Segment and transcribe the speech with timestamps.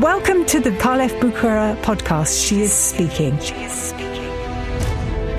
[0.00, 2.48] Welcome to the Kalev Bukara podcast.
[2.48, 3.38] She is speaking.
[3.40, 4.24] She is speaking.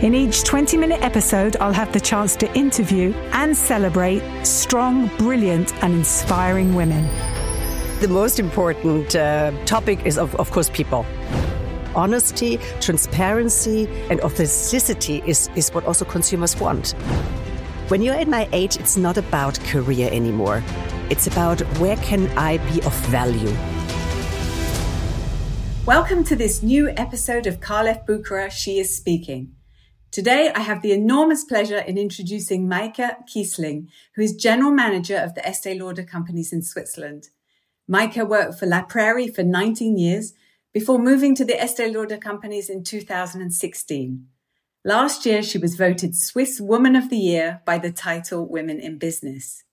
[0.04, 5.73] In each 20 minute episode, I'll have the chance to interview and celebrate strong, brilliant,
[5.84, 7.04] and inspiring women.
[8.00, 11.04] The most important uh, topic is, of, of course, people.
[11.95, 16.91] Honesty, transparency, and authenticity is, is what also consumers want.
[17.88, 20.63] When you're at my age, it's not about career anymore.
[21.09, 23.51] It's about where can I be of value.
[25.86, 28.05] Welcome to this new episode of Carl F.
[28.05, 29.54] Bucherer, She is Speaking.
[30.11, 35.36] Today, I have the enormous pleasure in introducing Maike Kiesling, who is General Manager of
[35.36, 37.31] the Estee Lauder companies in Switzerland.
[37.92, 40.31] Maike worked for La Prairie for 19 years
[40.72, 44.25] before moving to the Estee Lauder companies in 2016.
[44.86, 48.97] Last year, she was voted Swiss Woman of the Year by the title Women in
[48.97, 49.66] Business.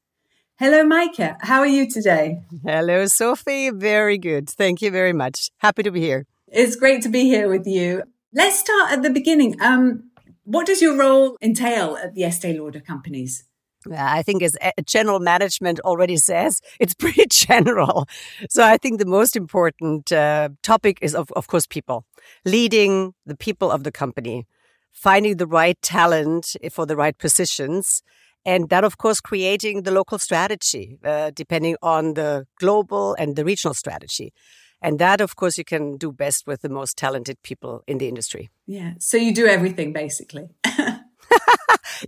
[0.60, 1.38] Hello, Maike.
[1.40, 2.42] How are you today?
[2.62, 3.70] Hello, Sophie.
[3.70, 4.50] Very good.
[4.50, 5.48] Thank you very much.
[5.56, 6.26] Happy to be here.
[6.48, 8.02] It's great to be here with you.
[8.34, 9.58] Let's start at the beginning.
[9.62, 10.10] Um,
[10.44, 13.44] what does your role entail at the Estee Lauder companies?
[13.90, 18.06] I think as general management already says, it's pretty general.
[18.50, 22.04] So I think the most important uh, topic is, of, of course, people,
[22.44, 24.46] leading the people of the company,
[24.92, 28.02] finding the right talent for the right positions.
[28.44, 33.44] And that, of course, creating the local strategy, uh, depending on the global and the
[33.44, 34.32] regional strategy.
[34.82, 38.08] And that, of course, you can do best with the most talented people in the
[38.08, 38.50] industry.
[38.66, 38.94] Yeah.
[38.98, 40.48] So you do everything basically.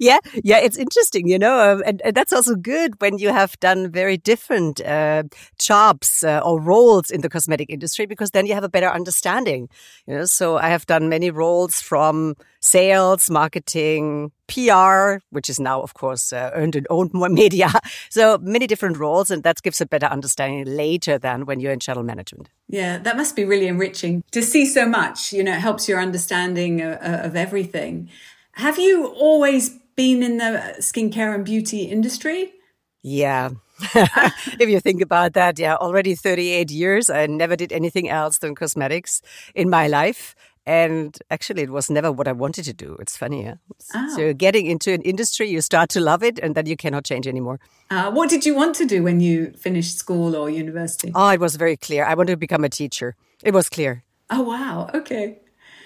[0.01, 3.59] yeah, yeah, it's interesting, you know, um, and, and, that's also good when you have
[3.61, 5.25] done very different uh,
[5.59, 9.69] jobs uh, or roles in the cosmetic industry because then you have a better understanding.
[10.07, 15.83] You know, so I have done many roles from sales, marketing, PR, which is now,
[15.83, 17.71] of course, uh, earned and owned more media.
[18.11, 21.81] So many different roles, and that gives a better understanding later than when you're in
[21.81, 22.49] channel management.
[22.69, 25.33] Yeah, that must be really enriching to see so much.
[25.33, 28.09] You know, it helps your understanding of, of everything.
[28.53, 32.53] Have you always been in the skincare and beauty industry?
[33.03, 33.51] Yeah.
[33.95, 37.11] if you think about that, yeah, already 38 years.
[37.11, 39.23] I never did anything else than cosmetics
[39.55, 40.35] in my life.
[40.65, 42.97] And actually, it was never what I wanted to do.
[43.01, 43.55] It's funny, yeah.
[43.95, 44.17] Oh.
[44.17, 47.27] So, getting into an industry, you start to love it, and then you cannot change
[47.27, 47.59] anymore.
[47.91, 51.11] Uh, what did you want to do when you finished school or university?
[51.17, 52.05] Oh, it was very clear.
[52.05, 53.17] I wanted to become a teacher.
[53.43, 54.05] It was clear.
[54.31, 54.89] Oh, wow.
[54.95, 55.41] Okay.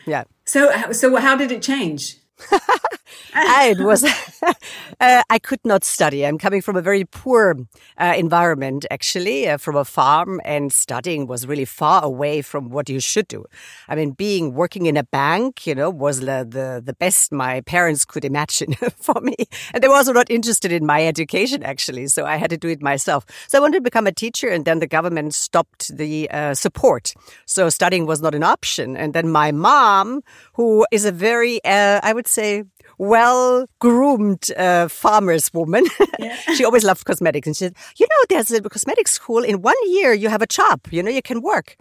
[0.04, 0.24] Yeah.
[0.44, 2.18] So, so how did it change?
[3.34, 4.04] it was
[5.00, 6.26] uh, I could not study.
[6.26, 7.56] I'm coming from a very poor
[7.98, 12.88] uh, environment, actually, uh, from a farm, and studying was really far away from what
[12.88, 13.44] you should do.
[13.88, 17.60] I mean, being working in a bank, you know, was the the, the best my
[17.62, 19.36] parents could imagine for me,
[19.72, 22.06] and they were also not interested in my education, actually.
[22.08, 23.24] So I had to do it myself.
[23.48, 27.14] So I wanted to become a teacher, and then the government stopped the uh, support,
[27.46, 28.96] so studying was not an option.
[28.96, 30.22] And then my mom,
[30.54, 32.64] who is a very, uh, I would say,
[32.98, 35.84] well groomed uh, farmer's woman.
[36.18, 36.36] Yeah.
[36.54, 37.46] she always loved cosmetics.
[37.46, 39.42] And she said, You know, there's a cosmetic school.
[39.44, 40.80] In one year, you have a job.
[40.90, 41.76] You know, you can work.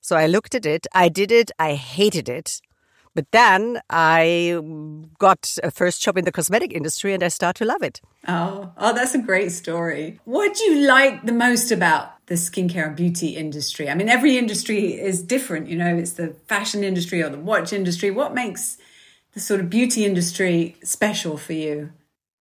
[0.00, 0.86] So I looked at it.
[0.92, 1.50] I did it.
[1.58, 2.60] I hated it.
[3.14, 4.58] But then I
[5.18, 8.00] got a first job in the cosmetic industry and I start to love it.
[8.26, 10.18] Oh, oh, that's a great story.
[10.24, 13.90] What do you like the most about the skincare and beauty industry?
[13.90, 15.68] I mean, every industry is different.
[15.68, 18.10] You know, it's the fashion industry or the watch industry.
[18.10, 18.78] What makes
[19.32, 21.90] the sort of beauty industry special for you?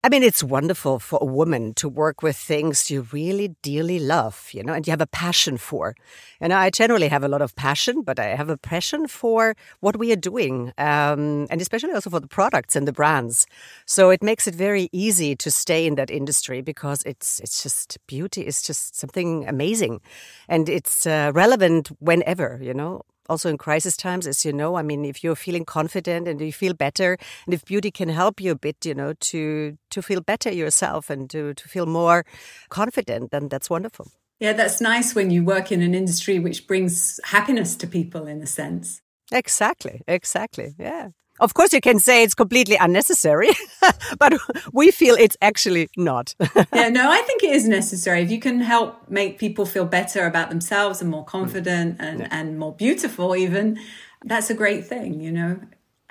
[0.04, 4.50] I mean, it's wonderful for a woman to work with things you really dearly love,
[4.52, 5.94] you know, and you have a passion for.
[6.40, 10.00] And I generally have a lot of passion, but I have a passion for what
[10.00, 13.46] we are doing, um, and especially also for the products and the brands.
[13.86, 18.00] So it makes it very easy to stay in that industry because it's it's just
[18.08, 20.02] beauty is just something amazing,
[20.50, 24.76] and it's uh, relevant whenever, you know also in crisis times, as you know.
[24.76, 28.42] I mean, if you're feeling confident and you feel better, and if beauty can help
[28.42, 32.26] you a bit, you know, to to feel better yourself and to to feel more
[32.70, 34.08] confident, then that's wonderful.
[34.40, 38.42] Yeah, that's nice when you work in an industry which brings happiness to people in
[38.42, 39.02] a sense.
[39.32, 40.74] Exactly, exactly.
[40.78, 41.10] Yeah.
[41.40, 43.50] Of course, you can say it's completely unnecessary,
[44.20, 44.34] but
[44.72, 46.36] we feel it's actually not.
[46.72, 48.22] yeah, no, I think it is necessary.
[48.22, 52.28] If you can help make people feel better about themselves and more confident and, yeah.
[52.30, 53.80] and more beautiful, even,
[54.24, 55.60] that's a great thing, you know.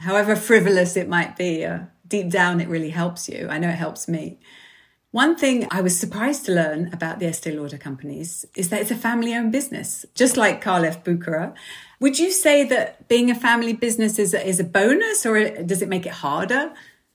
[0.01, 3.47] However frivolous it might be, uh, deep down, it really helps you.
[3.49, 4.41] I know it helps me.
[5.13, 8.91] One thing I was surprised to learn about the Estee Lauder companies is that it's
[8.91, 11.03] a family owned business, just like Carl F.
[11.05, 11.55] Bucherer.
[12.01, 15.83] Would you say that being a family business is a, is a bonus or does
[15.83, 16.73] it make it harder?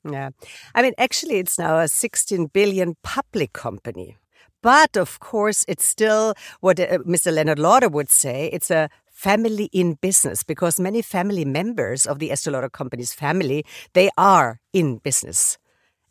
[0.10, 0.30] Yeah.
[0.76, 4.18] I mean, actually, it's now a 16 billion public company
[4.66, 7.32] But of course, it's still what uh, Mr.
[7.32, 8.50] Leonard Lauder would say.
[8.52, 13.64] It's a family in business because many family members of the Estee Lauder company's family,
[13.94, 15.60] they are in business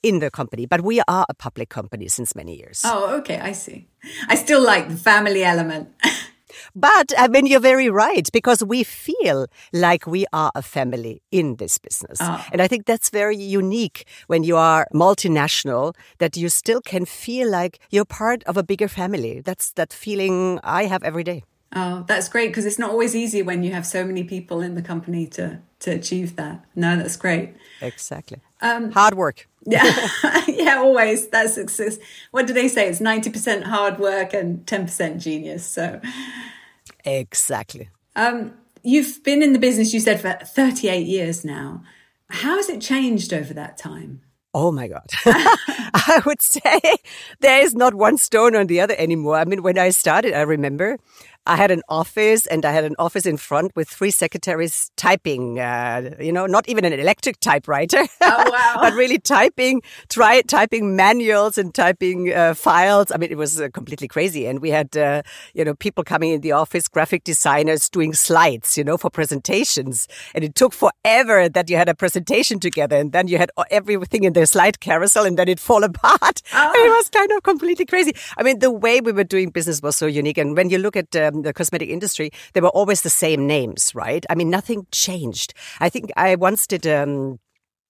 [0.04, 2.82] in the company, but we are a public company since many years.
[2.84, 3.88] Oh, okay, I see.
[4.28, 5.88] I still like the family element.
[6.74, 11.56] But I mean, you're very right because we feel like we are a family in
[11.56, 12.18] this business.
[12.20, 12.44] Oh.
[12.52, 17.50] And I think that's very unique when you are multinational that you still can feel
[17.50, 19.40] like you're part of a bigger family.
[19.40, 21.44] That's that feeling I have every day.
[21.76, 24.74] Oh, that's great because it's not always easy when you have so many people in
[24.74, 26.64] the company to to achieve that.
[26.74, 27.54] No, that's great.
[27.80, 28.40] Exactly.
[28.60, 29.48] Um, hard work.
[29.66, 29.96] Yeah,
[30.46, 31.28] yeah, always.
[31.28, 31.96] That's success.
[32.32, 32.86] What do they say?
[32.86, 35.64] It's ninety percent hard work and ten percent genius.
[35.64, 36.02] So,
[37.02, 37.88] exactly.
[38.14, 38.52] Um,
[38.82, 39.94] you've been in the business.
[39.94, 41.82] You said for thirty-eight years now.
[42.28, 44.20] How has it changed over that time?
[44.52, 45.08] Oh my God.
[45.26, 46.80] I would say
[47.40, 49.36] there is not one stone on the other anymore.
[49.36, 50.98] I mean, when I started, I remember
[51.46, 55.60] I had an office and I had an office in front with three secretaries typing,
[55.60, 58.76] uh, you know, not even an electric typewriter, oh, wow.
[58.80, 63.12] but really typing, try typing manuals and typing uh, files.
[63.12, 64.46] I mean, it was uh, completely crazy.
[64.46, 68.78] And we had, uh, you know, people coming in the office, graphic designers doing slides,
[68.78, 70.08] you know, for presentations.
[70.34, 74.24] And it took forever that you had a presentation together and then you had everything
[74.24, 76.40] in the slide carousel and then it fall apart.
[76.54, 76.72] Oh.
[76.74, 78.14] It was kind of completely crazy.
[78.38, 80.38] I mean, the way we were doing business was so unique.
[80.38, 83.94] And when you look at um, the cosmetic industry, they were always the same names,
[83.94, 84.24] right?
[84.28, 85.54] I mean, nothing changed.
[85.80, 87.38] I think I once did um,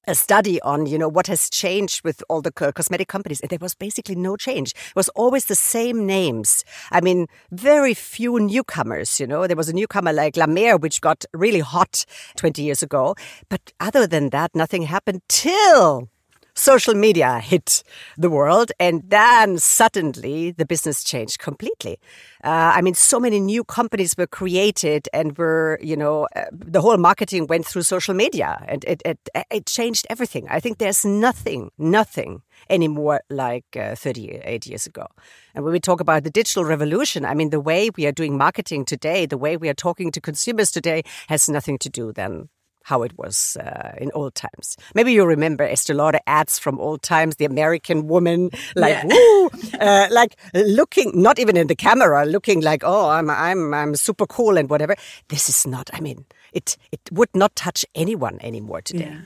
[0.06, 3.41] a study on, you know, what has changed with all the cosmetic companies.
[3.41, 4.73] And there was basically no change.
[4.73, 6.64] It was always the same names.
[6.91, 9.46] I mean, very few newcomers, you know.
[9.46, 12.05] There was a newcomer like La Mer, which got really hot
[12.37, 13.14] 20 years ago.
[13.49, 16.08] But other than that, nothing happened till
[16.55, 17.83] social media hit
[18.17, 21.99] the world and then suddenly the business changed completely.
[22.43, 26.81] Uh, I mean, so many new companies were created and were, you know, uh, the
[26.81, 29.19] whole marketing went through social media and it, it,
[29.51, 30.47] it changed everything.
[30.49, 35.06] I think there's nothing, nothing anymore like uh, 38 years ago.
[35.55, 38.37] And when we talk about the digital revolution, I mean, the way we are doing
[38.37, 42.49] marketing today, the way we are talking to consumers today has nothing to do then
[42.84, 44.76] how it was uh, in old times.
[44.94, 49.06] Maybe you remember Estee Lauder ads from old times, the American woman, like yeah.
[49.06, 49.50] woo,
[49.81, 54.26] uh, like looking not even in the camera, looking like oh I'm I'm I'm super
[54.26, 54.96] cool and whatever.
[55.28, 55.90] This is not.
[55.92, 59.10] I mean, it it would not touch anyone anymore today.
[59.10, 59.20] Yeah.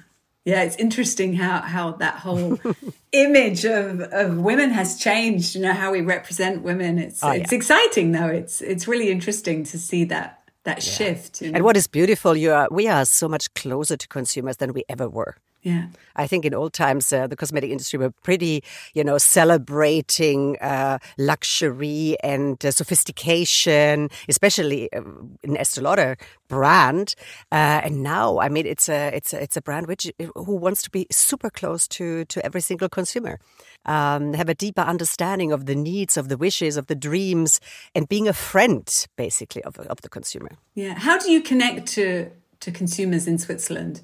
[0.45, 2.59] Yeah, it's interesting how how that whole
[3.13, 5.55] image of, of women has changed.
[5.55, 6.99] You know how we represent women.
[6.99, 7.57] It's oh, it's yeah.
[7.57, 8.29] exciting though.
[8.29, 10.38] It's it's really interesting to see that
[10.69, 10.93] that yeah.
[10.93, 11.43] shift.
[11.43, 14.85] And what is beautiful, you are we are so much closer to consumers than we
[14.89, 15.37] ever were.
[15.63, 15.87] Yeah.
[16.15, 18.63] I think in old times, uh, the cosmetic industry were pretty,
[18.95, 25.03] you know, celebrating uh, luxury and uh, sophistication, especially uh,
[25.43, 26.17] in Estee Lauder
[26.49, 27.15] brand.
[27.51, 30.83] Uh, and now, I mean, it's a it's a, it's a brand which who wants
[30.83, 33.41] to be super close to to every single consumer,
[33.85, 37.61] um, have a deeper understanding of the needs, of the wishes, of the dreams,
[37.95, 40.53] and being a friend, basically, of of the consumer.
[40.75, 40.95] Yeah.
[40.95, 44.03] How do you connect to to consumers in Switzerland?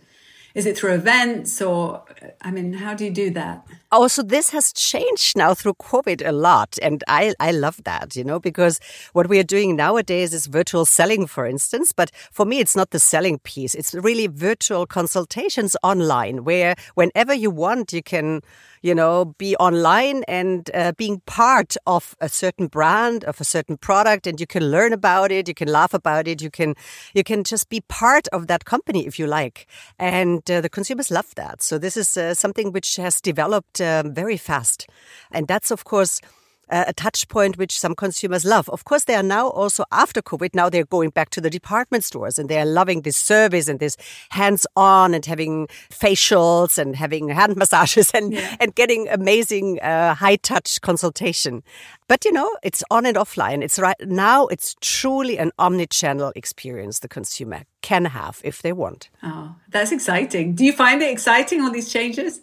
[0.54, 2.04] Is it through events or,
[2.40, 3.66] I mean, how do you do that?
[3.90, 6.78] Oh, so this has changed now through COVID a lot.
[6.80, 8.78] And I, I love that, you know, because
[9.14, 11.92] what we are doing nowadays is virtual selling, for instance.
[11.92, 13.74] But for me, it's not the selling piece.
[13.74, 18.40] It's really virtual consultations online where whenever you want, you can
[18.84, 23.78] you know, be online and uh, being part of a certain brand, of a certain
[23.78, 26.74] product, and you can learn about it, you can laugh about it, you can,
[27.14, 29.66] you can just be part of that company if you like.
[29.98, 31.62] And uh, the consumers love that.
[31.62, 34.88] So this is uh, something which has developed um, very fast.
[35.30, 36.20] And that's, of course,
[36.68, 38.68] a touch point which some consumers love.
[38.68, 42.04] Of course, they are now also after COVID, now they're going back to the department
[42.04, 43.96] stores and they're loving this service and this
[44.30, 48.56] hands on and having facials and having hand massages and, yeah.
[48.60, 51.62] and getting amazing uh, high touch consultation.
[52.08, 53.62] But you know, it's on and offline.
[53.62, 58.72] It's right now, it's truly an omni channel experience the consumer can have if they
[58.72, 59.10] want.
[59.22, 60.54] Oh, that's exciting.
[60.54, 62.40] Do you find it exciting, all these changes?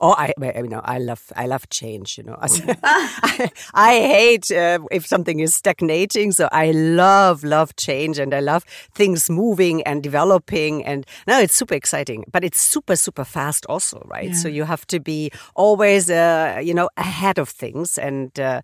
[0.00, 2.16] Oh, I, you know, I love, I love change.
[2.16, 6.32] You know, I, I hate uh, if something is stagnating.
[6.32, 8.64] So I love, love change, and I love
[8.94, 10.84] things moving and developing.
[10.86, 14.30] And no, it's super exciting, but it's super, super fast also, right?
[14.30, 14.34] Yeah.
[14.34, 18.62] So you have to be always, uh, you know, ahead of things, and uh,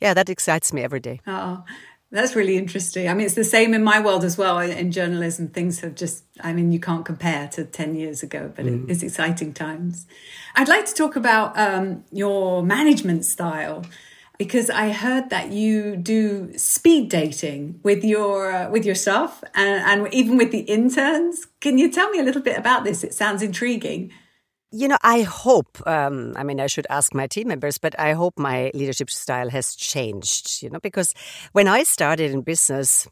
[0.00, 1.20] yeah, that excites me every day.
[1.26, 1.64] Oh,
[2.10, 3.08] that's really interesting.
[3.08, 4.58] I mean, it's the same in my world as well.
[4.58, 8.64] In journalism, things have just, I mean, you can't compare to 10 years ago, but
[8.64, 8.88] mm.
[8.88, 10.06] it's exciting times.
[10.54, 13.84] I'd like to talk about um, your management style.
[14.38, 20.04] because I heard that you do speed dating with your uh, with your staff and,
[20.04, 21.46] and even with the interns.
[21.60, 23.02] Can you tell me a little bit about this?
[23.02, 24.12] It sounds intriguing.
[24.70, 28.12] You know, I hope, um, I mean, I should ask my team members, but I
[28.12, 31.14] hope my leadership style has changed, you know, because
[31.52, 33.08] when I started in business,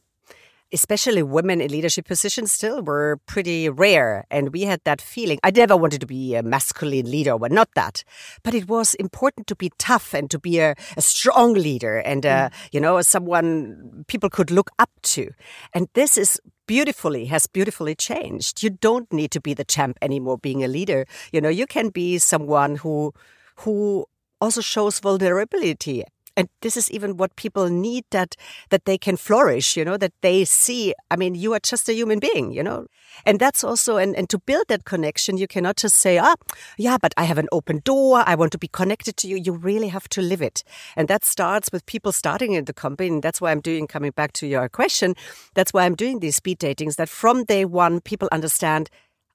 [0.73, 4.27] especially women in leadership positions still were pretty rare.
[4.31, 5.39] And we had that feeling.
[5.43, 8.05] I never wanted to be a masculine leader, well, not that.
[8.43, 12.27] But it was important to be tough and to be a, a strong leader and,
[12.27, 12.53] uh, mm.
[12.73, 15.31] you know, someone people could look up to.
[15.73, 18.63] And this is beautifully has beautifully changed.
[18.63, 21.07] You don't need to be the champ anymore being a leader.
[21.33, 23.13] You know, you can be someone who
[23.61, 24.07] who
[24.41, 26.05] also shows vulnerability
[26.37, 28.37] and this is even what people need that
[28.71, 30.95] that they can flourish you know that they see.
[31.11, 32.87] I mean you are just a human being you know?
[33.25, 36.35] And that's also and, and to build that connection you cannot just say ah
[36.77, 38.23] yeah but i have an open door.
[38.27, 39.37] I want to be connected to you.
[39.37, 40.63] You really have to live it.
[40.97, 43.09] And that starts with people starting in the company.
[43.09, 45.15] And that's why i'm doing coming back to your question
[45.55, 48.91] that's why i'm doing these speed datings that from day one people understand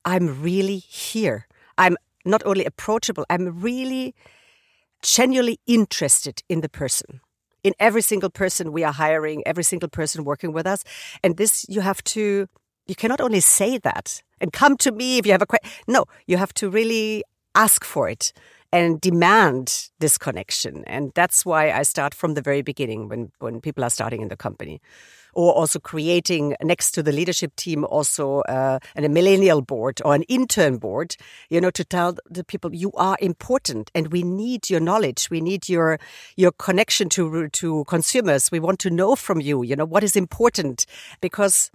[0.06, 1.48] i'm really here.
[1.78, 4.14] I'm not only approachable i'm really
[5.02, 7.22] genuinely interested in the person.
[7.64, 10.84] In every single person we are hiring every single person working with us.
[11.24, 12.48] And this you have to
[12.88, 16.06] you cannot only say that and come to me if you have a question no
[16.26, 18.34] you have to really ask for it
[18.74, 20.84] and demand this connection.
[20.88, 24.30] And that's why i start from the very beginning when when people are starting in
[24.30, 24.82] the company
[25.34, 30.24] or also creating next to the leadership team also uh, a millennial board or an
[30.24, 31.16] intern board,
[31.50, 35.42] you know, to tell the people you are important and we need your knowledge, we
[35.42, 36.00] need your
[36.36, 38.52] your connection to to consumers.
[38.52, 40.86] We want to know from you, you know, what is important
[41.22, 41.72] because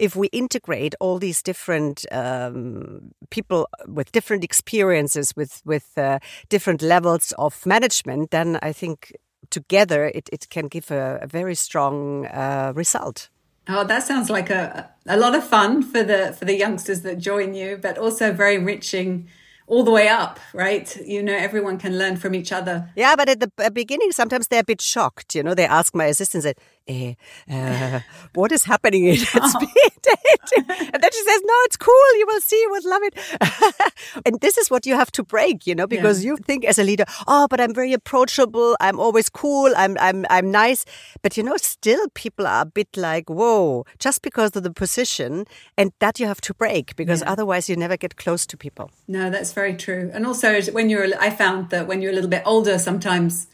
[0.00, 6.18] if we integrate all these different um, people with different experiences, with with uh,
[6.48, 9.12] different levels of management, then I think
[9.50, 13.28] together, it, it can give a, a very strong uh, result.
[13.68, 17.18] Oh, that sounds like a a lot of fun for the for the youngsters that
[17.18, 19.28] join you, but also very enriching
[19.70, 20.96] all the way up, right?
[21.06, 22.90] You know, everyone can learn from each other.
[22.96, 25.36] Yeah, but at the beginning, sometimes they're a bit shocked.
[25.36, 26.44] You know, they ask my assistant,
[26.88, 27.14] eh,
[27.50, 28.00] uh,
[28.34, 29.66] what is happening in that oh.
[30.92, 32.18] And then she says, no, it's cool.
[32.18, 32.60] You will see.
[32.60, 34.22] You will love it.
[34.26, 36.32] and this is what you have to break, you know, because yeah.
[36.32, 38.76] you think as a leader, oh, but I'm very approachable.
[38.80, 39.72] I'm always cool.
[39.76, 40.84] I'm, I'm, I'm nice.
[41.22, 45.46] But you know, still people are a bit like, whoa, just because of the position
[45.76, 47.30] and that you have to break because yeah.
[47.30, 48.90] otherwise you never get close to people.
[49.06, 50.10] No, that's very true.
[50.12, 53.46] And also when you're, I found that when you're a little bit older, sometimes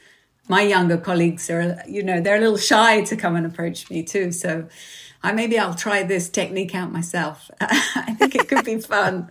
[0.48, 4.02] my younger colleagues are, you know, they're a little shy to come and approach me
[4.02, 4.32] too.
[4.32, 4.68] So
[5.22, 7.50] I, maybe I'll try this technique out myself.
[7.60, 9.30] I think it could be fun.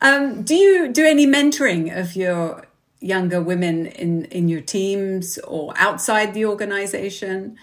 [0.00, 2.66] Um, do you do any mentoring of your
[3.00, 7.56] younger women in, in your teams or outside the organization?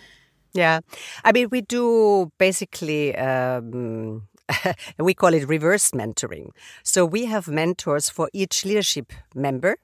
[0.54, 0.80] Yeah.
[1.24, 4.28] I mean, we do basically, um,
[5.00, 6.52] we call it reverse mentoring.
[6.84, 9.78] So we have mentors for each leadership member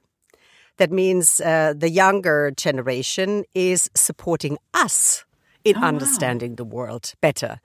[0.80, 5.26] that means uh, the younger generation is supporting us
[5.62, 6.56] in oh, understanding wow.
[6.56, 7.60] the world better.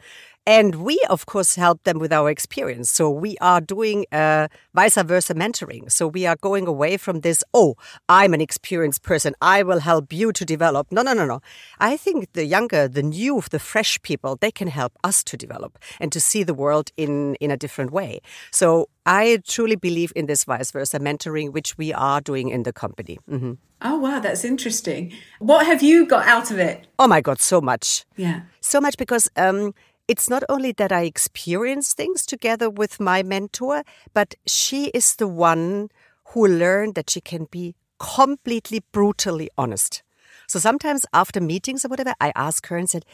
[0.48, 2.92] And we, of course, help them with our experience.
[2.92, 5.92] So we are doing uh, vice versa mentoring.
[5.92, 7.76] So we are going away from this, oh,
[8.08, 9.34] I'm an experienced person.
[9.42, 10.92] I will help you to develop.
[10.92, 11.42] No, no, no, no.
[11.80, 15.80] I think the younger, the new, the fresh people, they can help us to develop
[16.00, 18.22] and to see the world in, in a different way.
[18.52, 22.74] So I truly believe in this vice versa mentoring, which we are doing in the
[22.74, 23.20] company.
[23.30, 23.54] Mm-hmm.
[23.82, 25.12] Oh, wow, that's interesting.
[25.40, 26.88] What have you got out of it?
[26.98, 28.06] Oh, my God, so much.
[28.16, 28.42] Yeah.
[28.62, 29.74] So much because um,
[30.08, 33.84] it's not only that I experience things together with my mentor,
[34.14, 35.90] but she is the one
[36.30, 40.04] who learned that she can be completely brutally honest.
[40.48, 43.06] So sometimes after meetings or whatever, I ask her and said,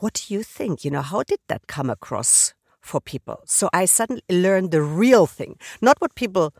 [0.00, 0.84] What do you think?
[0.84, 3.40] You know, how did that come across for people?
[3.46, 6.52] So I suddenly learned the real thing, not what people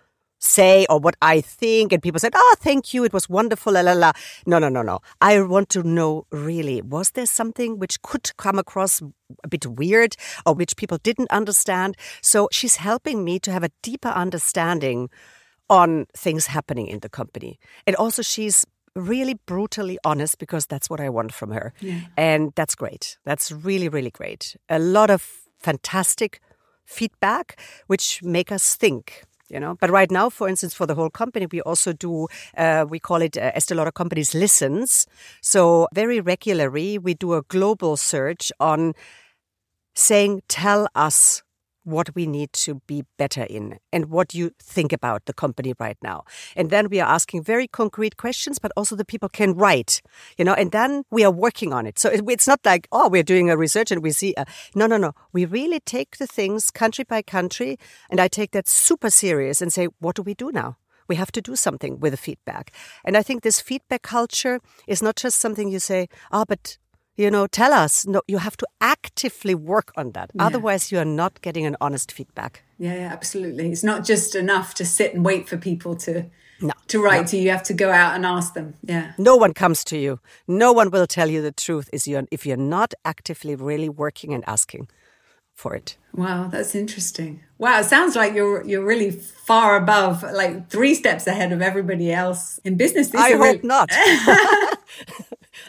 [0.44, 1.92] say or what I think.
[1.92, 3.04] And people said, Oh, thank you.
[3.04, 3.72] It was wonderful.
[3.72, 4.12] La, la, la.
[4.46, 5.00] No, no, no, no.
[5.20, 9.02] I want to know really, was there something which could come across
[9.42, 11.96] a bit weird or which people didn't understand?
[12.22, 15.08] So she's helping me to have a deeper understanding
[15.70, 17.58] on things happening in the company.
[17.86, 21.72] And also she's really brutally honest because that's what I want from her.
[21.80, 22.00] Yeah.
[22.16, 23.16] And that's great.
[23.24, 24.56] That's really, really great.
[24.68, 25.26] A lot of
[25.58, 26.40] fantastic
[26.84, 29.24] feedback, which make us think
[29.54, 29.76] you know?
[29.80, 32.26] But right now for instance for the whole company we also do
[32.58, 35.06] uh, we call it uh, Estee Lauder companies listens.
[35.40, 38.94] So very regularly we do a global search on
[39.94, 41.42] saying tell us
[41.84, 45.98] what we need to be better in and what you think about the company right
[46.02, 46.24] now.
[46.56, 50.02] And then we are asking very concrete questions, but also the people can write,
[50.36, 51.98] you know, and then we are working on it.
[51.98, 54.96] So it's not like, oh, we're doing a research and we see, a, no, no,
[54.96, 55.12] no.
[55.32, 57.78] We really take the things country by country.
[58.10, 60.76] And I take that super serious and say, what do we do now?
[61.06, 62.72] We have to do something with the feedback.
[63.04, 66.78] And I think this feedback culture is not just something you say, ah, oh, but
[67.16, 68.06] you know, tell us.
[68.06, 70.30] No, you have to actively work on that.
[70.34, 70.46] Yeah.
[70.46, 72.62] Otherwise, you are not getting an honest feedback.
[72.78, 73.70] Yeah, yeah, absolutely.
[73.70, 76.26] It's not just enough to sit and wait for people to
[76.60, 77.26] no, to write no.
[77.26, 77.42] to you.
[77.44, 78.74] You have to go out and ask them.
[78.82, 79.12] Yeah.
[79.18, 80.20] No one comes to you.
[80.48, 84.32] No one will tell you the truth is you if you're not actively really working
[84.34, 84.88] and asking
[85.54, 85.96] for it.
[86.12, 87.42] Wow, that's interesting.
[87.58, 92.12] Wow, it sounds like you're you're really far above, like three steps ahead of everybody
[92.12, 93.10] else in business.
[93.10, 93.60] These I hope really...
[93.62, 93.90] not.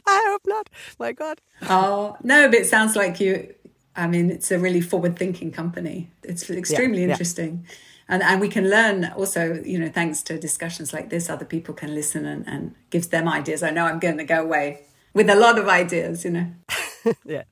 [0.08, 0.70] I hope not.
[1.00, 1.42] My God.
[1.70, 3.54] Oh no, but it sounds like you.
[3.96, 6.12] I mean, it's a really forward-thinking company.
[6.24, 7.64] It's extremely yeah, interesting.
[7.64, 7.76] Yeah.
[8.08, 11.74] And, and we can learn also, you know, thanks to discussions like this, other people
[11.74, 13.64] can listen and, and gives them ideas.
[13.64, 14.82] I know I'm going to go away
[15.14, 16.48] with a lot of ideas, you know.
[17.26, 17.44] yeah.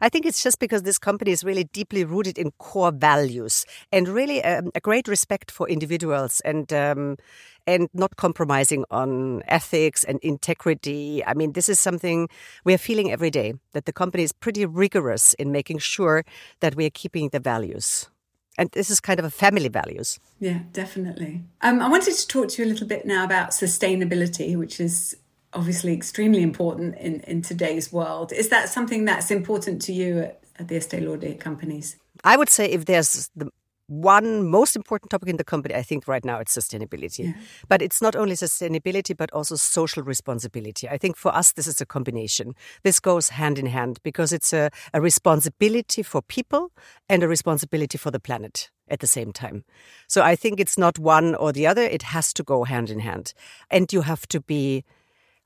[0.00, 4.08] I think it's just because this company is really deeply rooted in core values and
[4.08, 7.16] really um, a great respect for individuals and um,
[7.66, 11.24] and not compromising on ethics and integrity.
[11.24, 12.28] I mean, this is something
[12.64, 16.24] we are feeling every day that the company is pretty rigorous in making sure
[16.60, 18.08] that we are keeping the values.
[18.56, 20.20] And this is kind of a family values.
[20.38, 21.42] Yeah, definitely.
[21.60, 25.16] Um, I wanted to talk to you a little bit now about sustainability, which is
[25.52, 28.32] obviously extremely important in, in today's world.
[28.32, 31.96] Is that something that's important to you at, at the Estee Lauder companies?
[32.22, 33.50] I would say if there's the
[33.86, 37.26] one most important topic in the company, I think right now it's sustainability.
[37.26, 37.32] Yeah.
[37.68, 40.88] But it's not only sustainability, but also social responsibility.
[40.88, 42.54] I think for us, this is a combination.
[42.82, 46.72] This goes hand in hand because it's a, a responsibility for people
[47.08, 49.64] and a responsibility for the planet at the same time.
[50.08, 51.82] So I think it's not one or the other.
[51.82, 53.34] It has to go hand in hand.
[53.70, 54.84] And you have to be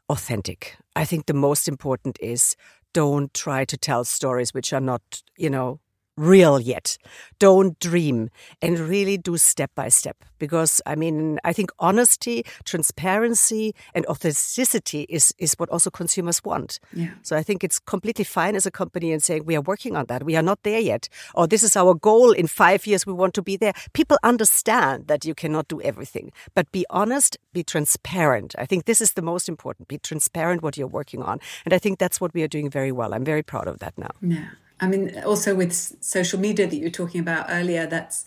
[0.09, 0.77] authentic.
[0.97, 2.57] I think the most important is
[2.93, 5.81] don't try to tell stories which are not, you know,
[6.19, 6.99] real yet.
[7.39, 10.17] Don't dream and really do step by step.
[10.39, 16.81] Because I mean, I think honesty, transparency, and authenticity is, is what also consumers want.
[16.93, 17.11] Yeah.
[17.23, 20.07] So I think it's completely fine as a company and saying we are working on
[20.07, 20.25] that.
[20.25, 21.09] We are not there yet.
[21.35, 22.33] Or this is our goal.
[22.33, 23.73] In five years, we want to be there.
[23.93, 28.55] People understand that you cannot do everything, but be honest, be transparent.
[28.59, 29.89] I think this is the most important.
[29.89, 31.41] Be transparent what you're working on.
[31.65, 33.15] And I think that's what we are doing very well.
[33.15, 34.11] I'm very proud of that now.
[34.21, 34.49] Yeah.
[34.81, 38.25] I mean, also with social media that you were talking about earlier, that's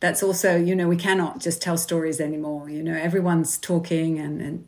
[0.00, 2.68] that's also you know we cannot just tell stories anymore.
[2.68, 4.66] You know, everyone's talking, and, and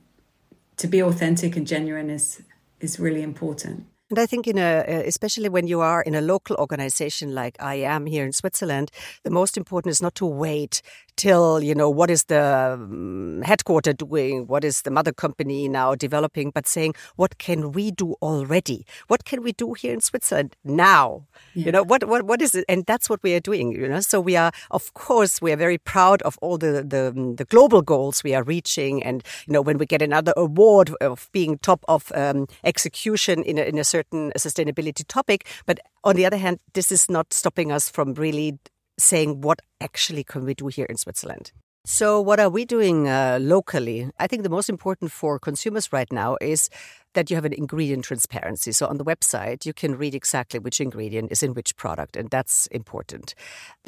[0.77, 2.43] to be authentic and genuine is
[2.81, 3.87] is really important.
[4.11, 7.57] And I think in a, uh, especially when you are in a local organization like
[7.61, 8.91] I am here in Switzerland,
[9.23, 10.83] the most important is not to wait
[11.25, 14.47] till, you know, what is the um, headquarter doing?
[14.47, 16.51] What is the mother company now developing?
[16.57, 18.87] But saying, what can we do already?
[19.09, 21.27] What can we do here in Switzerland now?
[21.55, 21.67] Yeah.
[21.67, 22.65] You know, what, what, what is it?
[22.69, 24.01] And that's what we are doing, you know.
[24.01, 27.83] So we are, of course, we are very proud of all the, the, the global
[27.83, 29.03] goals we are reaching.
[29.03, 33.59] And, you know, when we get another award of being top of um, execution in
[33.59, 35.47] a, in a certain certain sustainability topic.
[35.67, 38.59] But on the other hand, this is not stopping us from really
[39.01, 41.53] saying what actually can we do here in Switzerland.
[41.87, 44.11] So, what are we doing uh, locally?
[44.19, 46.69] I think the most important for consumers right now is
[47.15, 48.73] that you have an ingredient transparency.
[48.73, 52.31] So, on the website, you can read exactly which ingredient is in which product, and
[52.31, 53.35] that's important.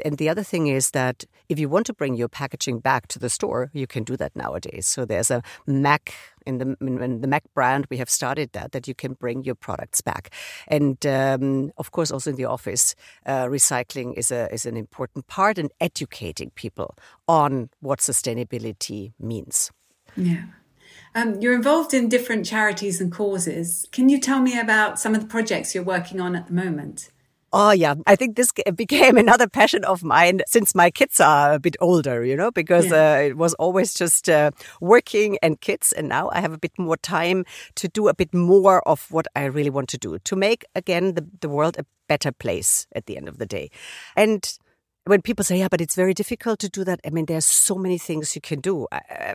[0.05, 3.19] And the other thing is that if you want to bring your packaging back to
[3.19, 4.87] the store, you can do that nowadays.
[4.87, 6.13] So, there's a MAC
[6.47, 9.55] in the in the Mac brand, we have started that that you can bring your
[9.55, 10.31] products back,
[10.69, 12.95] and um, of course also in the office,
[13.27, 16.95] uh, recycling is a is an important part and educating people
[17.29, 19.71] on what sustainability means.
[20.17, 20.45] Yeah.
[21.15, 23.87] Um, you're involved in different charities and causes.
[23.93, 27.11] Can you tell me about some of the projects you're working on at the moment?
[27.55, 27.97] Oh, yeah.
[28.07, 32.25] I think this became another passion of mine since my kids are a bit older,
[32.25, 33.17] you know, because yeah.
[33.17, 35.93] uh, it was always just uh, working and kids.
[35.93, 37.45] And now I have a bit more time
[37.75, 41.15] to do a bit more of what I really want to do to make, again,
[41.15, 43.71] the, the world a better place at the end of the day.
[44.17, 44.59] And
[45.05, 47.01] when people say, yeah, but it's very difficult to do that.
[47.05, 49.35] I mean, there's so many things you can do uh,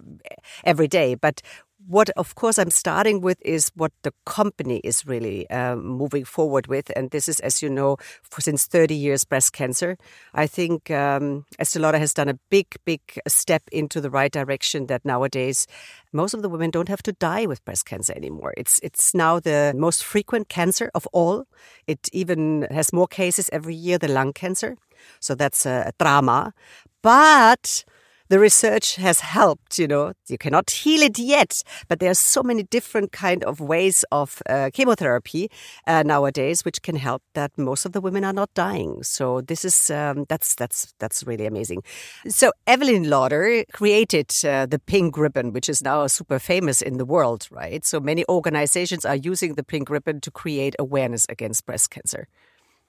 [0.64, 1.16] every day.
[1.16, 1.42] But
[1.86, 6.68] what, of course, I'm starting with is what the company is really um, moving forward
[6.68, 6.92] with.
[6.96, 9.98] And this is, as you know, for, since 30 years, breast cancer.
[10.34, 14.88] I think um, Estee Lauder has done a big, big step into the right direction
[14.88, 15.68] that nowadays
[16.14, 18.54] most of the women don't have to die with breast cancer anymore.
[18.58, 21.46] It's, it's now the most frequent cancer of all.
[21.88, 24.78] It even has more cases every year than lung cancer.
[25.20, 26.54] So that's a, drama.
[27.02, 27.84] But
[28.30, 32.44] the research has helped you know you cannot heal it yet but there are so
[32.44, 35.50] many different kind of ways of uh, chemotherapy
[35.86, 39.04] uh, nowadays which can help that most of the women are not dying.
[39.04, 41.84] So this is um, that's that's that's really amazing.
[42.28, 47.06] So evelyn lauder created uh, the pink ribbon which is now super famous in the
[47.06, 47.86] world right?
[47.86, 52.28] So many organizations are using the pink ribbon to create awareness against breast cancer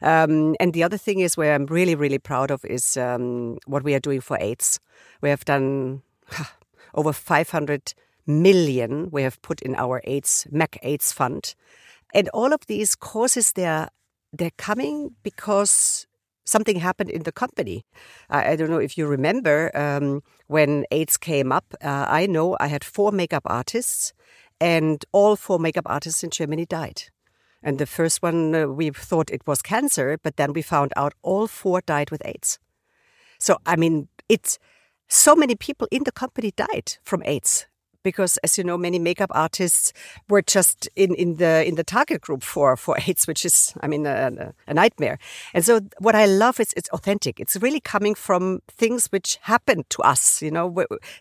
[0.01, 3.83] um, and the other thing is where I'm really, really proud of is um, what
[3.83, 4.81] we are doing for AIDS.
[5.21, 6.03] We have done
[6.95, 7.95] over 500
[8.27, 11.55] million we have put in our AIDS, MAC AIDS fund.
[12.15, 13.89] And all of these causes, they're,
[14.33, 16.07] they're coming because
[16.45, 17.85] something happened in the company.
[18.31, 21.75] I, I don't know if you remember um, when AIDS came up.
[21.83, 24.13] Uh, I know I had four makeup artists,
[24.61, 27.05] and all four makeup artists in Germany died.
[27.63, 31.15] And the first one, uh, we thought it was cancer, but then we found out
[31.23, 32.59] all four died with AIDS.
[33.39, 34.59] So, I mean, it's
[35.09, 37.67] so many people in the company died from AIDS
[38.03, 39.93] because, as you know, many makeup artists
[40.29, 43.87] were just in, in the in the target group for for AIDS, which is, I
[43.87, 45.19] mean, a, a nightmare.
[45.55, 47.41] And so, what I love is it's authentic.
[47.41, 50.75] It's really coming from things which happened to us, you know,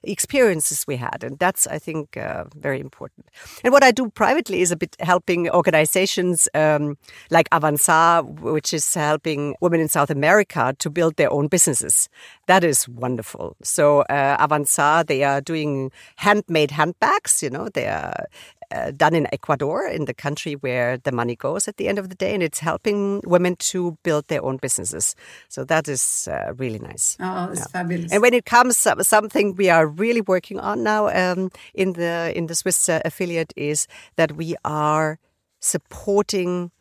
[0.03, 3.27] experiences we had, and that's, I think, uh, very important.
[3.63, 6.97] And what I do privately is a bit helping organizations um,
[7.29, 12.09] like Avanza, which is helping women in South America to build their own businesses.
[12.47, 13.55] That is wonderful.
[13.61, 17.43] So uh, Avanza, they are doing handmade handbags.
[17.43, 18.25] You know, they are
[18.71, 22.09] uh, done in Ecuador, in the country where the money goes at the end of
[22.09, 25.15] the day, and it's helping women to build their own businesses.
[25.49, 27.17] So that is uh, really nice.
[27.19, 27.65] Oh, it's yeah.
[27.67, 28.11] fabulous!
[28.11, 32.33] And when it comes to something we are really working on now um, in the
[32.35, 35.19] in the Swiss uh, affiliate is that we are
[35.59, 36.71] supporting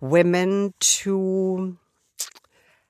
[0.00, 1.78] women to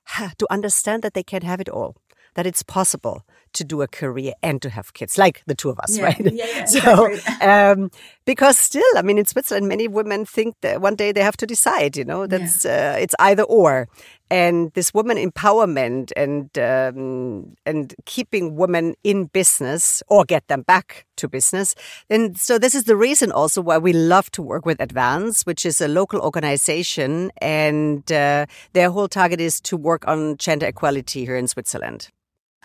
[0.37, 1.95] to understand that they can have it all
[2.35, 5.79] that it's possible to do a career and to have kids, like the two of
[5.79, 6.33] us, yeah, right?
[6.33, 7.91] Yeah, yeah, so, um,
[8.25, 11.45] because still, I mean, in Switzerland, many women think that one day they have to
[11.45, 12.93] decide, you know, that's, yeah.
[12.95, 13.87] uh, it's either or.
[14.31, 21.05] And this woman empowerment and, um, and keeping women in business or get them back
[21.17, 21.75] to business.
[22.09, 25.67] And so this is the reason also why we love to work with Advance, which
[25.67, 27.31] is a local organization.
[27.41, 32.09] And, uh, their whole target is to work on gender equality here in Switzerland.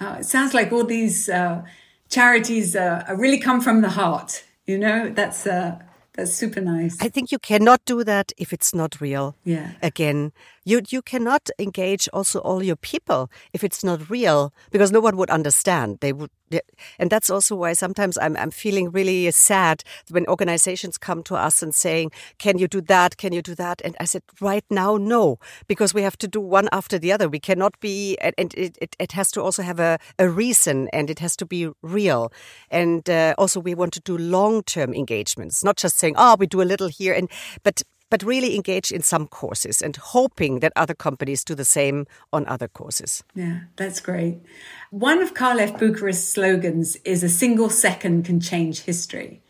[0.00, 1.62] Uh, it sounds like all these uh,
[2.08, 4.44] charities uh, really come from the heart.
[4.66, 5.78] You know, that's uh,
[6.12, 6.96] that's super nice.
[7.00, 9.36] I think you cannot do that if it's not real.
[9.44, 9.70] Yeah.
[9.82, 10.32] Again,
[10.68, 15.16] you you cannot engage also all your people if it's not real because no one
[15.16, 15.98] would understand.
[16.00, 16.30] They would
[16.98, 21.62] and that's also why sometimes I'm, I'm feeling really sad when organizations come to us
[21.62, 23.16] and saying, can you do that?
[23.16, 23.82] Can you do that?
[23.84, 27.28] And I said, right now, no, because we have to do one after the other.
[27.28, 31.10] We cannot be, and it, it, it has to also have a, a reason and
[31.10, 32.32] it has to be real.
[32.70, 36.62] And uh, also we want to do long-term engagements, not just saying, oh, we do
[36.62, 37.30] a little here and,
[37.62, 42.06] but but really engage in some courses and hoping that other companies do the same
[42.32, 43.22] on other courses.
[43.34, 44.38] Yeah, that's great.
[44.90, 45.78] One of Carl F.
[45.78, 49.42] Bucherer's slogans is a single second can change history.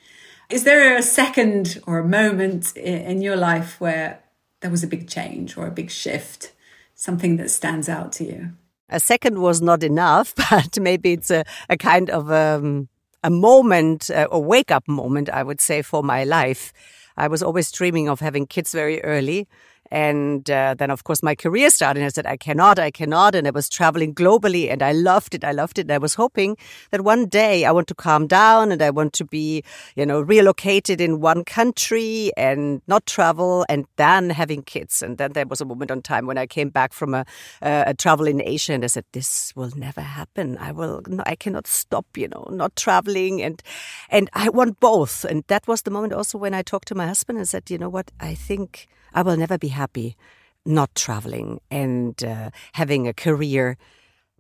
[0.51, 4.21] Is there a second or a moment in your life where
[4.61, 6.53] there was a big change or a big shift,
[6.95, 8.53] something that stands out to you?
[8.89, 12.89] A second was not enough, but maybe it's a, a kind of um,
[13.23, 16.73] a moment, a wake up moment, I would say, for my life.
[17.19, 19.49] I was always dreaming of having kids very early.
[19.91, 22.01] And uh, then, of course, my career started.
[22.01, 23.35] And I said, I cannot, I cannot.
[23.35, 25.45] And I was traveling globally and I loved it.
[25.45, 25.83] I loved it.
[25.83, 26.57] And I was hoping
[26.91, 29.63] that one day I want to calm down and I want to be,
[29.97, 35.03] you know, relocated in one country and not travel and then having kids.
[35.03, 37.25] And then there was a moment on time when I came back from a,
[37.63, 40.59] a travel in Asia and I said, this will never happen.
[40.59, 43.43] I will, no, I cannot stop, you know, not traveling.
[43.43, 43.63] And,
[44.11, 45.25] and I want both.
[45.25, 47.79] And that was the moment also when I talked to my husband and said, you
[47.79, 48.11] know what?
[48.21, 50.17] I think I will never be happy
[50.65, 53.77] not traveling and uh, having a career,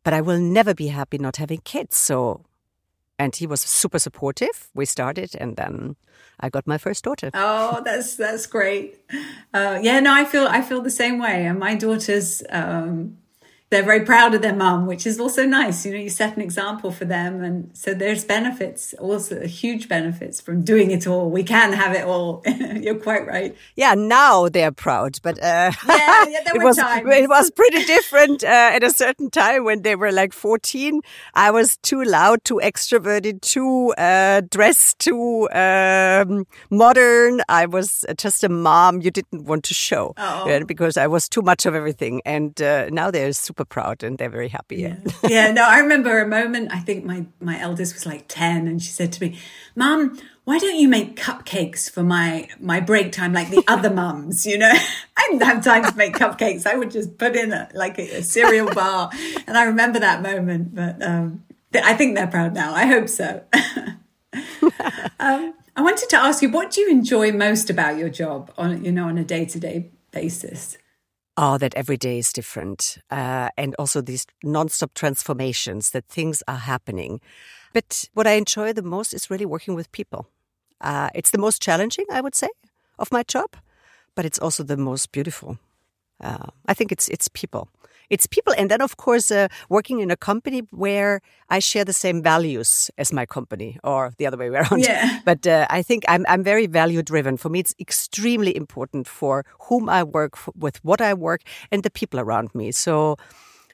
[0.04, 1.96] but I will never be happy not having kids.
[1.96, 2.44] So,
[3.18, 4.68] and he was super supportive.
[4.74, 5.96] We started, and then
[6.40, 7.30] I got my first daughter.
[7.34, 9.00] Oh, that's that's great.
[9.54, 11.46] Uh, yeah, no, I feel I feel the same way.
[11.46, 12.42] And my daughters.
[12.50, 13.18] Um,
[13.70, 15.84] they're very proud of their mum, which is also nice.
[15.84, 17.42] You know, you set an example for them.
[17.42, 21.30] And so there's benefits, also huge benefits from doing it all.
[21.30, 22.42] We can have it all.
[22.46, 23.54] You're quite right.
[23.76, 25.18] Yeah, now they're proud.
[25.22, 27.06] But uh, yeah, yeah, it, was, times.
[27.10, 31.02] it was pretty different uh, at a certain time when they were like 14.
[31.34, 37.42] I was too loud, too extroverted, too uh, dressed, too um, modern.
[37.50, 40.64] I was just a mom you didn't want to show oh.
[40.66, 42.22] because I was too much of everything.
[42.24, 44.76] And uh, now they're super super proud and they're very happy.
[44.76, 44.96] Yeah.
[45.28, 45.50] yeah.
[45.50, 46.72] No, I remember a moment.
[46.72, 49.38] I think my my eldest was like ten, and she said to me,
[49.74, 54.46] "Mom, why don't you make cupcakes for my my break time like the other mums?
[54.46, 54.72] You know,
[55.16, 56.66] I didn't have time to make cupcakes.
[56.66, 59.10] I would just put in a, like a, a cereal bar,
[59.46, 60.74] and I remember that moment.
[60.74, 61.42] But um,
[61.74, 62.74] I think they're proud now.
[62.74, 63.42] I hope so.
[65.18, 68.84] um, I wanted to ask you, what do you enjoy most about your job on
[68.84, 70.78] you know on a day to day basis?
[71.40, 72.98] Oh, that every day is different.
[73.12, 77.20] Uh, and also these non-stop transformations that things are happening.
[77.72, 80.26] But what I enjoy the most is really working with people.
[80.80, 82.48] Uh, it's the most challenging, I would say,
[82.98, 83.50] of my job,
[84.16, 85.58] but it's also the most beautiful.
[86.20, 87.68] Uh, I think it's it's people
[88.10, 88.54] it's people.
[88.56, 92.90] And then, of course, uh, working in a company where I share the same values
[92.98, 94.80] as my company or the other way around.
[94.80, 95.20] Yeah.
[95.24, 97.36] But uh, I think I'm, I'm very value driven.
[97.36, 101.90] For me, it's extremely important for whom I work, with what I work, and the
[101.90, 102.72] people around me.
[102.72, 103.16] So,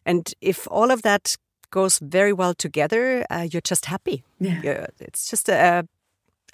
[0.04, 1.36] and if all of that
[1.70, 4.22] goes very well together, uh, you're just happy.
[4.38, 4.60] Yeah.
[4.62, 5.86] You're, it's just a,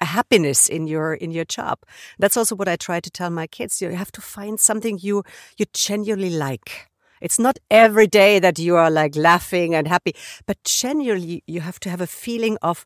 [0.01, 1.79] a happiness in your in your job.
[2.17, 3.81] That's also what I try to tell my kids.
[3.81, 5.23] You have to find something you
[5.57, 6.90] you genuinely like.
[7.21, 11.79] It's not every day that you are like laughing and happy, but genuinely you have
[11.81, 12.85] to have a feeling of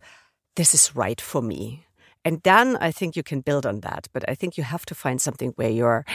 [0.56, 1.86] this is right for me.
[2.24, 4.08] And then I think you can build on that.
[4.12, 6.06] But I think you have to find something where you're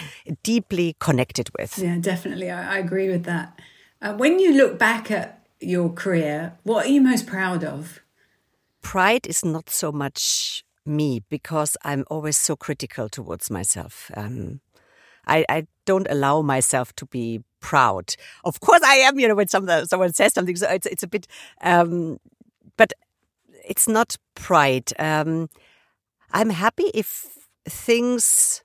[0.43, 1.79] deeply connected with.
[1.79, 2.51] Yeah, definitely.
[2.51, 3.59] I, I agree with that.
[4.03, 8.01] Uh, when you look back at your career, what are you most proud of?
[8.83, 14.11] Pride is not so much me because I'm always so critical towards myself.
[14.17, 14.61] Um,
[15.31, 18.15] I, I don't allow myself to be proud.
[18.45, 19.19] Of course, I am.
[19.19, 21.27] You know, when someone someone says something, so it's it's a bit,
[21.63, 22.19] um,
[22.77, 22.93] but
[23.67, 24.93] it's not pride.
[24.99, 25.49] Um,
[26.33, 27.27] I'm happy if
[27.67, 28.63] things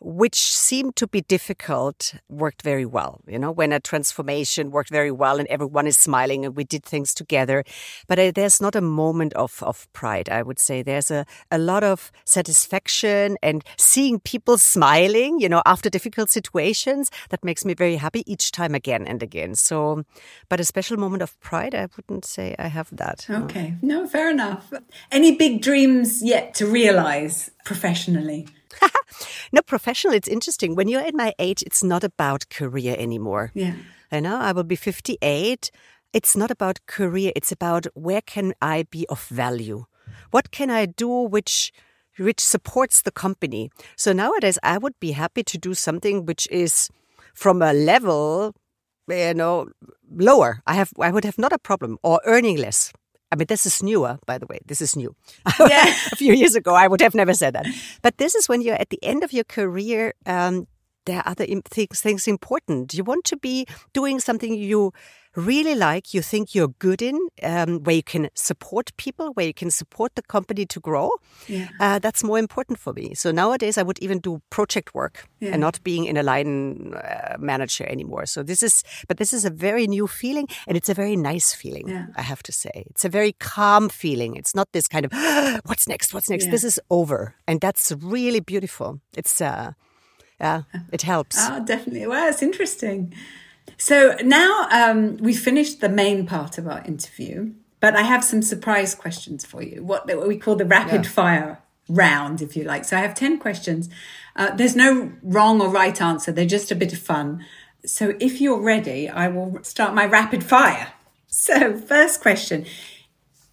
[0.00, 3.20] which seemed to be difficult worked very well.
[3.26, 6.84] You know, when a transformation worked very well and everyone is smiling and we did
[6.84, 7.64] things together.
[8.06, 10.82] But uh, there's not a moment of, of pride, I would say.
[10.82, 17.10] There's a, a lot of satisfaction and seeing people smiling, you know, after difficult situations.
[17.30, 19.54] That makes me very happy each time again and again.
[19.54, 20.04] So,
[20.48, 23.26] but a special moment of pride, I wouldn't say I have that.
[23.28, 23.74] Okay.
[23.82, 24.72] No, fair enough.
[25.10, 28.46] Any big dreams yet to realize professionally?
[29.52, 30.74] no, professional, it's interesting.
[30.74, 33.50] When you're at my age, it's not about career anymore.
[33.54, 33.74] Yeah.
[34.12, 35.70] You know, I will be 58.
[36.12, 37.32] It's not about career.
[37.36, 39.84] It's about where can I be of value?
[40.30, 41.72] What can I do which
[42.18, 43.70] which supports the company?
[43.96, 46.88] So nowadays, I would be happy to do something which is
[47.32, 48.54] from a level,
[49.08, 49.68] you know,
[50.10, 50.60] lower.
[50.66, 52.92] I have, I would have not a problem or earning less.
[53.30, 54.58] I mean, this is newer, by the way.
[54.66, 55.14] This is new.
[55.60, 55.86] Yeah.
[56.12, 57.66] a few years ago, I would have never said that.
[58.02, 60.14] But this is when you're at the end of your career.
[60.26, 60.66] Um,
[61.04, 62.94] there are other things, things important.
[62.94, 64.92] You want to be doing something you
[65.38, 69.54] really like, you think you're good in, um, where you can support people, where you
[69.54, 71.10] can support the company to grow.
[71.46, 71.68] Yeah.
[71.80, 73.14] Uh, that's more important for me.
[73.14, 75.52] So nowadays, I would even do project work Yeah.
[75.52, 78.26] and not being in a line uh, manager anymore.
[78.26, 81.54] So this is, but this is a very new feeling, and it's a very nice
[81.54, 81.88] feeling.
[81.88, 82.06] Yeah.
[82.16, 84.36] I have to say, it's a very calm feeling.
[84.36, 85.12] It's not this kind of
[85.66, 86.50] what's next, what's next.
[86.50, 89.00] This is over, and that's really beautiful.
[89.16, 89.72] It's uh,
[90.40, 91.36] yeah, it helps.
[91.38, 92.06] Oh, definitely.
[92.06, 93.12] Well, it's interesting.
[93.76, 98.42] So now um, we've finished the main part of our interview, but I have some
[98.42, 99.84] surprise questions for you.
[99.84, 101.10] What, what we call the rapid Yeah.
[101.10, 102.84] fire round, if you like.
[102.84, 103.88] So I have 10 questions.
[104.36, 107.44] Uh, there's no wrong or right answer, they're just a bit of fun.
[107.86, 110.92] So if you're ready, I will start my rapid fire.
[111.30, 112.64] So, first question.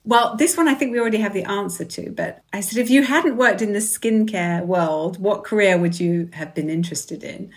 [0.06, 2.90] Well, this one I think we already have the answer to, but I said if
[2.90, 7.52] you hadn't worked in the skincare world, what career would you have been interested in?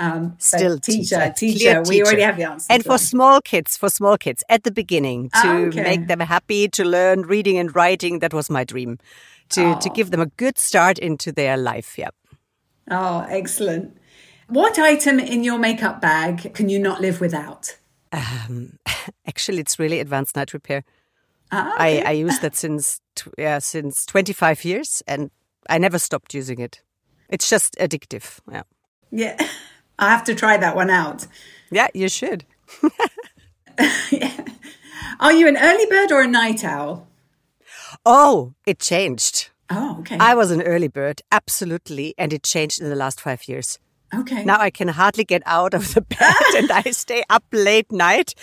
[0.00, 1.82] Um, Still teacher, teacher, teacher.
[1.88, 2.66] We already have the answer.
[2.70, 2.98] And for that.
[3.00, 5.82] small kids, for small kids at the beginning to Ah, okay.
[5.82, 8.98] make them happy to learn reading and writing, that was my dream.
[9.50, 9.94] To to Oh.
[9.94, 11.98] give them a good start into their life.
[11.98, 12.10] Yeah.
[12.90, 13.96] oh, excellent.
[14.48, 17.76] What item in your makeup bag can you not live without?
[18.12, 18.78] Um,
[19.26, 20.84] actually, it's really advanced night repair.
[21.50, 23.00] Ah, I, I use that since
[23.38, 25.30] yeah since 25 years, and
[25.68, 26.82] I never stopped using it.
[27.28, 28.38] It's just addictive.
[28.50, 28.62] Yeah.
[29.10, 29.36] yeah,
[29.98, 31.26] I have to try that one out.
[31.70, 32.44] Yeah, you should.
[35.20, 37.08] Are you an early bird or a night owl?
[38.06, 39.50] Oh, it changed.
[39.70, 40.16] Oh, okay.
[40.18, 43.78] I was an early bird, absolutely, and it changed in the last five years.
[44.14, 44.44] okay.
[44.44, 48.34] Now I can hardly get out of the bed and I stay up late night.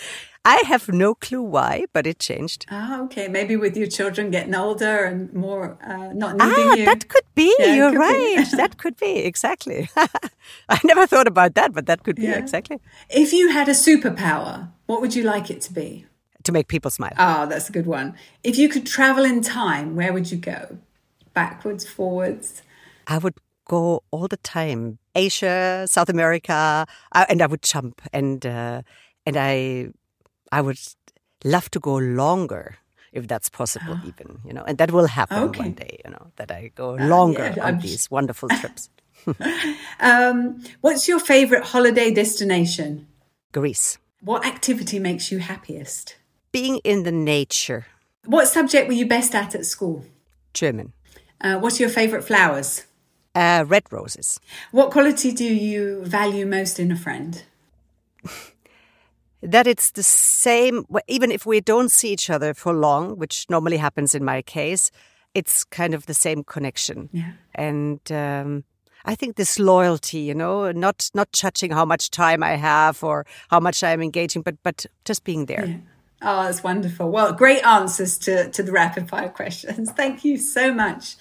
[0.46, 2.66] I have no clue why, but it changed.
[2.70, 3.26] Ah, okay.
[3.28, 6.84] Maybe with your children getting older and more uh, not needing ah, you.
[6.84, 7.52] that could be.
[7.58, 8.36] Yeah, You're could right.
[8.50, 8.56] be.
[8.62, 9.88] that could be exactly.
[10.68, 12.38] I never thought about that, but that could be Yeah.
[12.38, 12.78] exactly
[13.10, 16.06] If you had a superpower, what would you like it to be?
[16.44, 17.12] to make people smile.
[17.18, 18.14] Ah, that's a good one.
[18.44, 20.78] If you could travel in time, where would you go?
[21.34, 22.62] Backwards, forwards?
[23.08, 23.34] I would
[23.68, 28.82] go all the time, Asia, South America, uh, and I would jump, and uh,
[29.26, 29.88] and I
[30.58, 30.78] I would
[31.44, 32.64] love to go longer
[33.12, 35.48] if that's possible, even you know, and that will happen Ah.
[35.48, 35.60] Okay.
[35.66, 38.90] one day, you know, that I go longer yeah, on I'm- these wonderful trips.
[40.00, 43.06] Um, what's your favorite holiday destination?
[43.52, 46.16] Greece, What activity makes you happiest?
[46.52, 47.82] being in the nature,
[48.24, 50.04] What subject were you best at at school?
[50.54, 50.92] German,
[51.40, 52.86] Uh, what's your favorite flowers?
[53.34, 54.40] uh, red roses.
[54.72, 57.42] What quality do you value most in a friend?
[59.52, 63.76] That it's the same even if we don't see each other for long which normally
[63.78, 64.90] happens in my case
[65.34, 67.32] it's kind of the same connection Yeah.
[67.54, 68.64] and um,
[69.04, 73.24] i think this loyalty you know not not judging how much time i have or
[73.50, 75.80] how much i'm engaging but but just being there
[76.22, 77.10] Oh, that's wonderful.
[77.10, 79.90] Well, great answers to, to the rapid fire questions.
[79.96, 81.14] Thank you so much,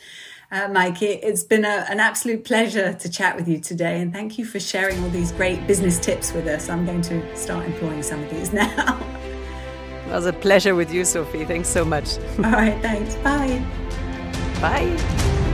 [0.55, 1.07] uh, Mikey.
[1.07, 4.01] It's been a, an absolute pleasure to chat with you today.
[4.01, 6.69] And thank you for sharing all these great business tips with us.
[6.69, 8.99] I'm going to start employing some of these now.
[10.05, 13.15] it was a pleasure with you sophie thanks so much all right, thanks.
[13.15, 13.59] Bye.
[14.61, 15.44] bye